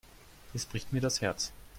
Es 0.55 0.65
bricht 0.65 0.91
mir 0.93 0.99
das 0.99 1.21
Herz. 1.21 1.53